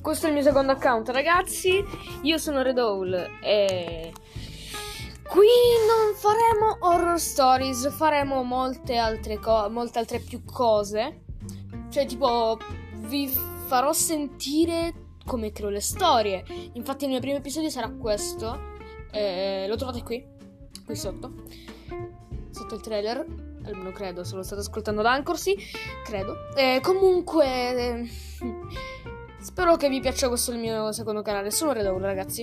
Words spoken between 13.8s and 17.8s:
sentire come creo le storie. Infatti, il mio primo episodio